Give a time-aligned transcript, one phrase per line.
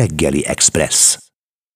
[0.00, 1.18] Reggeli Express.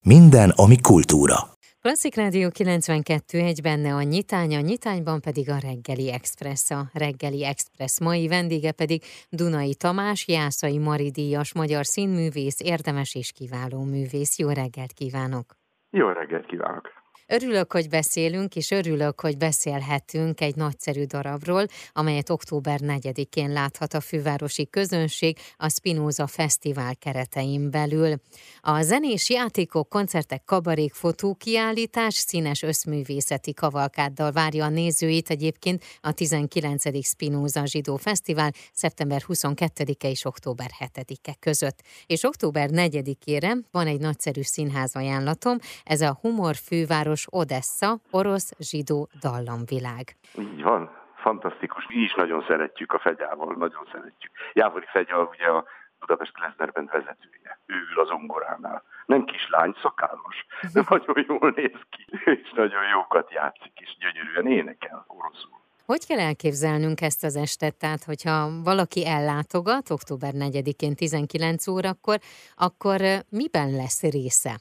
[0.06, 1.36] Minden, ami kultúra.
[1.80, 6.70] Klasszik Rádió 92 egy benne a nyitány, a nyitányban pedig a Reggeli Express.
[6.70, 13.84] A Reggeli Express mai vendége pedig Dunai Tamás, Jászai Maridíjas magyar színművész, érdemes és kiváló
[13.84, 14.38] művész.
[14.38, 15.46] Jó reggelt kívánok!
[15.90, 16.95] Jó reggelt kívánok!
[17.28, 24.00] Örülök, hogy beszélünk, és örülök, hogy beszélhetünk egy nagyszerű darabról, amelyet október 4-én láthat a
[24.00, 28.14] fővárosi közönség a Spinoza Fesztivál keretein belül.
[28.60, 37.06] A zenés játékok, koncertek, kabarék, fotókiállítás, színes összművészeti kavalkáddal várja a nézőit egyébként a 19.
[37.06, 41.82] Spinoza Zsidó Fesztivál szeptember 22-e és október 7-e között.
[42.06, 49.08] És október 4-ére van egy nagyszerű színház ajánlatom, ez a Humor Főváros város Odessa, orosz-zsidó
[49.20, 50.04] dallamvilág.
[50.38, 51.86] Így van, fantasztikus.
[51.88, 54.32] Mi is nagyon szeretjük a fegyával, nagyon szeretjük.
[54.52, 55.64] Jávori Fegya ugye a
[56.00, 57.58] Budapest Klezmerben vezetője.
[57.66, 58.82] Ő ül az ongoránál.
[59.06, 65.04] Nem kislány, szakállas, de nagyon jól néz ki, és nagyon jókat játszik, és gyönyörűen énekel
[65.06, 65.58] oroszul.
[65.86, 67.74] Hogy kell elképzelnünk ezt az estet?
[67.78, 72.18] Tehát, hogyha valaki ellátogat október 4-én 19 órakor,
[72.56, 74.54] akkor miben lesz része?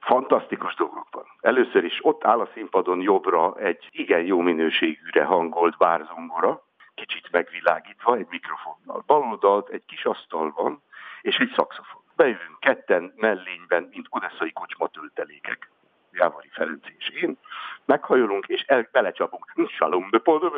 [0.00, 0.89] Fantasztikus van.
[1.40, 6.62] Először is ott áll a színpadon jobbra egy igen jó minőségűre hangolt bárzongora,
[6.94, 9.02] kicsit megvilágítva egy mikrofonnal.
[9.06, 10.82] Baloldalt egy kis asztal van,
[11.20, 12.02] és egy szakszofon.
[12.16, 15.70] Bejövünk ketten mellényben, mint odesszai kocsma töltelékek.
[16.12, 17.38] Jávari Ferenc és én,
[17.84, 20.10] meghajolunk, és el, belecsapunk, salom,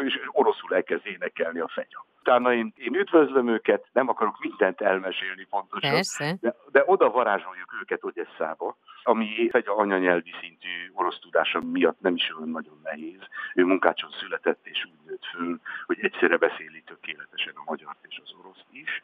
[0.05, 2.05] és oroszul elkezd énekelni a fegya.
[2.21, 8.05] Utána én, én üdvözlöm őket, nem akarok mindent elmesélni pontosan, de, de oda varázsoljuk őket
[8.05, 13.21] Odesszába, ami egy anyanyelvi szintű orosz tudása miatt nem is olyan nagyon nehéz.
[13.55, 18.35] Ő munkácson született és úgy nőtt föl, hogy egyszerre beszéli tökéletesen a magyart és az
[18.41, 19.03] oroszt is.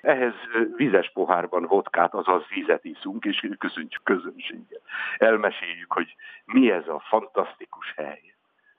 [0.00, 0.34] Ehhez
[0.76, 4.82] vizes pohárban vodkát, azaz vizet iszunk, és köszöntjük közönséget.
[5.18, 8.34] Elmeséljük, hogy mi ez a fantasztikus hely,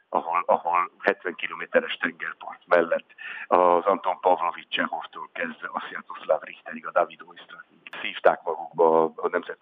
[0.09, 3.09] ahol, ahol 70 kilométeres tengerpart mellett
[3.47, 9.57] az Anton Pavlovics Csehovtól kezdve a Sziatoszláv Richterig, a David Oistrakig szívták magukba a élet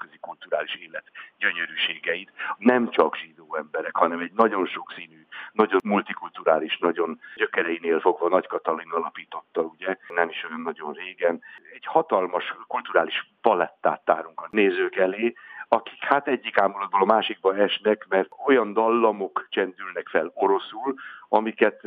[2.09, 2.31] gyönyörűségeit.
[2.57, 8.91] Nem csak zsidó emberek, hanem egy nagyon sokszínű, nagyon multikulturális, nagyon gyökereinél fogva Nagy Katalin
[8.91, 11.41] alapította, ugye, nem is olyan nagyon régen.
[11.73, 15.33] Egy hatalmas kulturális palettát tárunk a nézők elé,
[15.71, 20.95] akik hát egyik ámulatból a másikba esnek, mert olyan dallamok csendülnek fel oroszul,
[21.29, 21.85] amiket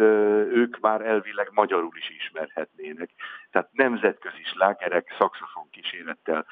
[0.52, 3.10] ők már elvileg magyarul is ismerhetnének.
[3.50, 6.46] Tehát nemzetközi slágerek, szakszofon kísérettel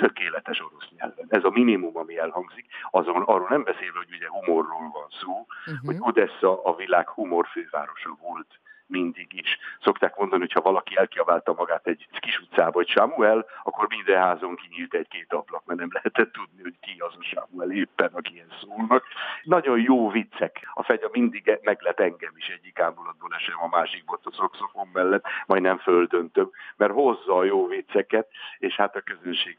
[0.00, 1.26] tökéletes orosz nyelven.
[1.28, 2.66] Ez a minimum, ami elhangzik.
[2.90, 5.86] Azon arról nem beszélve, hogy ugye humorról van szó, uh-huh.
[5.86, 9.58] hogy Odessa a világ humor fővárosa volt mindig is.
[9.80, 14.56] Szokták mondani, hogy ha valaki elkiabálta magát egy kis utcába, hogy Samuel, akkor minden házon
[14.56, 18.52] kinyílt egy-két ablak, mert nem lehetett tudni, hogy ki az a Samuel éppen, aki ilyen
[18.60, 19.04] szólnak.
[19.42, 20.70] Nagyon jó viccek.
[20.74, 25.24] A fegya mindig meglep engem is egyik ámulatból esem a másik volt a szokszofon mellett,
[25.46, 28.28] majd nem földöntöm, mert hozza a jó vicceket,
[28.58, 29.58] és hát a közönség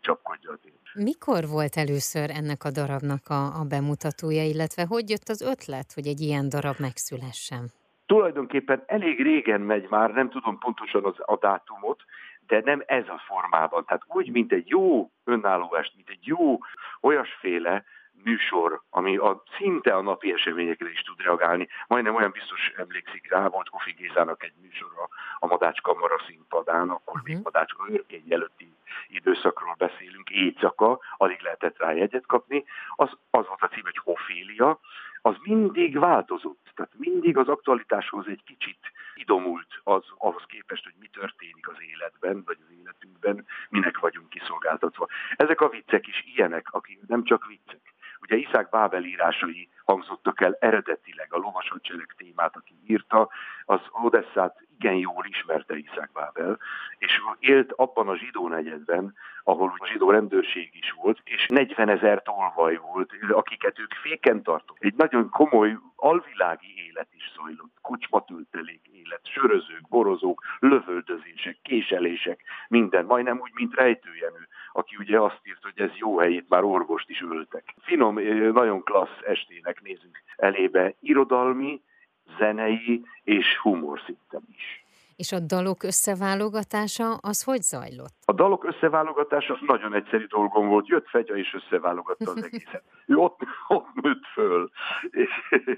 [0.64, 1.04] én.
[1.04, 6.08] Mikor volt először ennek a darabnak a, a bemutatója, illetve hogy jött az ötlet, hogy
[6.08, 7.72] egy ilyen darab megszülessen?
[8.12, 12.02] tulajdonképpen elég régen megy már, nem tudom pontosan az, a dátumot,
[12.48, 13.86] de nem ez a formában.
[13.86, 16.60] Tehát úgy, mint egy jó önálló est, mint egy jó
[17.02, 17.84] olyasféle
[18.24, 21.68] műsor, ami a, szinte a napi eseményekre is tud reagálni.
[21.88, 25.10] Majdnem olyan biztos emlékszik rá, volt Kofi Gézának egy műsora
[25.40, 27.24] a Madács Kamara színpadán, akkor uh-huh.
[27.24, 27.44] még mhm.
[27.44, 28.74] Madácska őrkény előtti
[29.08, 32.64] időszakról beszélünk, éjszaka, alig lehetett rá jegyet kapni.
[32.96, 34.80] Az, az volt a cím, hogy Hofélia,
[35.22, 36.72] az mindig változott.
[36.76, 38.80] Tehát mindig az aktualitáshoz egy kicsit
[39.16, 45.08] idomult az, ahhoz képest, hogy mi történik az életben, vagy az életünkben, minek vagyunk kiszolgáltatva.
[45.36, 47.91] Ezek a viccek is ilyenek, akik nem csak viccek.
[48.22, 53.30] Ugye Iszák Bábel írásai hangzottak el eredetileg a lovasadsereg témát, aki írta,
[53.66, 56.60] az Odesszát igen jól ismerte Iszák Bábel,
[56.98, 62.76] és élt abban a zsidó negyedben, ahol zsidó rendőrség is volt, és 40 ezer tolvaj
[62.76, 64.78] volt, akiket ők féken tartott.
[64.80, 73.40] Egy nagyon komoly alvilági élet is zajlott, kocsmatöltelék élet, sörözők, borozók, lövöldözések, késelések, minden, majdnem
[73.40, 77.76] úgy, mint rejtőjenő, aki ugye azt írt, hogy ez jó helyét már orvost is öltek.
[77.82, 78.20] Finom,
[78.54, 81.82] nagyon klassz estének nézünk elébe, irodalmi,
[82.38, 84.84] zenei és humor szinten is.
[85.16, 88.16] És a dalok összeválogatása az hogy zajlott?
[88.26, 90.88] A dalok összeválogatása nagyon egyszerű dolgom volt.
[90.88, 92.84] Jött Fegya és összeválogatta az egészet.
[93.06, 94.72] Ő ott, ott nőtt föl,
[95.10, 95.30] és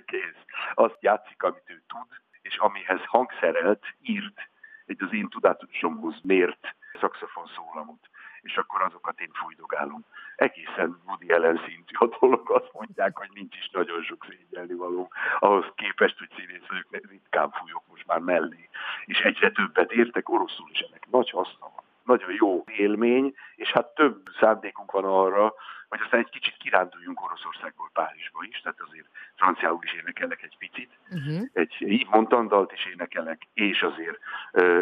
[0.05, 0.43] kész.
[0.73, 2.07] Azt játszik, amit ő tud,
[2.41, 4.49] és amihez hangszerelt, írt
[4.85, 8.09] egy az én tudatosomhoz mért szakszofon szólamot
[8.43, 10.05] és akkor azokat én fújdogálom.
[10.35, 15.11] egészen Woody Allen szintű a dolog, azt mondják, hogy nincs is nagyon sok szégyelni való.
[15.39, 18.69] Ahhoz képest, hogy színész vagyok, ritkán fújok most már mellé,
[19.05, 21.83] és egyre többet értek oroszul is ennek nagy haszna van.
[22.03, 25.53] Nagyon jó élmény, és hát több szándékunk van arra,
[25.89, 30.91] hogy aztán egy kicsit kiránduljunk Oroszországból Párizsba is, tehát azért franciául is énekelek egy picit,
[31.13, 31.49] uh-huh.
[31.53, 34.19] egy Yves Montandalt is énekelek, és azért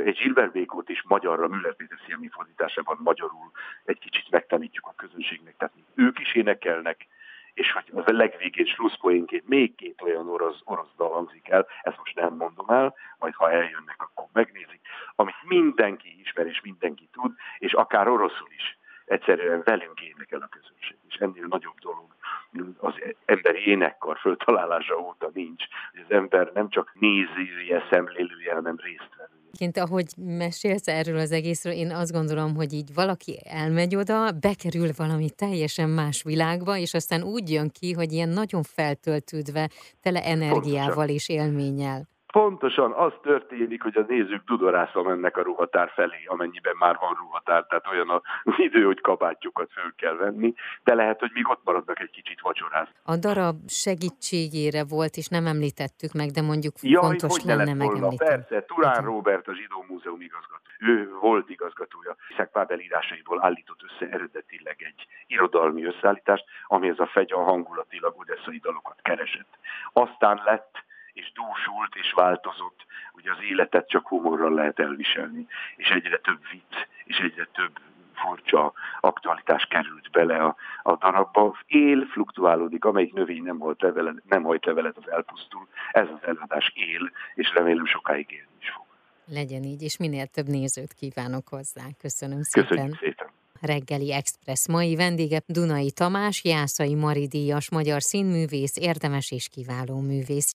[0.05, 3.51] egy Gilbert Békót is magyarra, Müller Péter Sziemi fordításában magyarul
[3.85, 7.07] egy kicsit megtanítjuk a közönségnek, tehát ők is énekelnek,
[7.53, 12.15] és hogy a legvégén slusszpoénként még két olyan orosz, orosz dal hangzik el, ezt most
[12.15, 14.81] nem mondom el, majd ha eljönnek, akkor megnézik,
[15.15, 20.97] amit mindenki ismer és mindenki tud, és akár oroszul is egyszerűen velünk énekel a közönség.
[21.07, 22.15] És ennél nagyobb dolog
[22.77, 22.93] az
[23.25, 25.63] emberi énekkar föltalálása óta nincs,
[25.93, 29.29] az ember nem csak nézője, szemlélője, hanem résztvevő.
[29.57, 34.89] Ként, ahogy mesélsz erről az egészről, én azt gondolom, hogy így valaki elmegy oda, bekerül
[34.97, 39.69] valami teljesen más világba, és aztán úgy jön ki, hogy ilyen nagyon feltöltődve,
[40.01, 42.10] tele energiával és élménnyel.
[42.31, 47.65] Pontosan az történik, hogy a nézők tudorászva mennek a ruhatár felé, amennyiben már van ruhatár,
[47.65, 48.21] tehát olyan az
[48.67, 52.93] idő, hogy kabátjukat föl kell venni, de lehet, hogy még ott maradnak egy kicsit vacsorázni.
[53.03, 58.17] A darab segítségére volt, és nem említettük meg, de mondjuk Jaj, fontos hogy lenne megemlíteni.
[58.17, 60.69] Persze, Turán Robert, a Zsidó Múzeum igazgató.
[60.79, 62.15] Ő volt igazgatója.
[62.29, 68.99] Iszák Pábel írásaiból állított össze eredetileg egy irodalmi összeállítást, amihez a fegya hangulatilag odesszai dalokat
[69.01, 69.57] keresett.
[69.93, 76.17] Aztán lett és dúsult és változott, ugye az életet csak humorral lehet elviselni, és egyre
[76.17, 77.79] több vicc, és egyre több
[78.13, 81.57] furcsa aktualitás került bele a, a darabba.
[81.65, 85.67] Él, fluktuálódik, amelyik növény nem, halt levelet, nem hajt levelet, az elpusztul.
[85.91, 88.85] Ez az előadás él, és remélem sokáig élni is fog.
[89.25, 91.83] Legyen így, és minél több nézőt kívánok hozzá.
[91.99, 92.67] Köszönöm szépen.
[92.67, 93.29] Köszönjük szépen.
[93.61, 100.49] Reggeli Express mai vendége Dunai Tamás, Jászai Mari díjas magyar színművész, érdemes és kiváló művész.